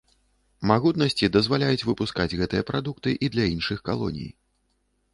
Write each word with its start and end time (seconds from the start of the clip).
Магутнасці 0.71 1.29
дазваляюць 1.35 1.87
выпускаць 1.89 2.29
гэтыя 2.41 2.67
прадукты 2.73 3.17
і 3.27 3.33
для 3.37 3.49
іншых 3.55 3.77
калоній. 3.93 4.29